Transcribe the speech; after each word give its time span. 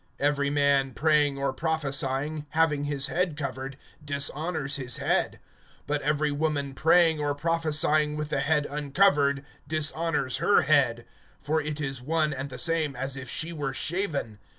(4)Every 0.19 0.51
man 0.51 0.93
praying 0.93 1.37
or 1.37 1.53
prophesying, 1.53 2.47
having 2.57 2.85
his 2.85 3.05
head 3.05 3.37
covered, 3.37 3.77
dishonors 4.03 4.77
his 4.77 4.97
head. 4.97 5.39
(5)But 5.87 5.99
every 5.99 6.31
woman 6.31 6.73
praying 6.73 7.19
or 7.19 7.35
prophesying 7.35 8.17
with 8.17 8.29
the 8.29 8.39
head 8.39 8.65
uncovered, 8.67 9.45
dishonors 9.67 10.37
her 10.37 10.63
head; 10.63 11.05
for 11.39 11.61
it 11.61 11.79
is 11.79 12.01
one 12.01 12.33
and 12.33 12.49
the 12.49 12.57
same 12.57 12.95
as 12.95 13.15
if 13.15 13.29
she 13.29 13.53
were 13.53 13.75
shaven. 13.75 14.39